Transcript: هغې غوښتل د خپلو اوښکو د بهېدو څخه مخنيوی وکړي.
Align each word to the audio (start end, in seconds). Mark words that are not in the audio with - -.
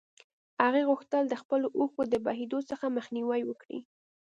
هغې 0.63 0.81
غوښتل 0.89 1.23
د 1.27 1.33
خپلو 1.41 1.67
اوښکو 1.79 2.01
د 2.13 2.15
بهېدو 2.25 2.59
څخه 2.69 2.85
مخنيوی 2.97 3.41
وکړي. 3.45 3.79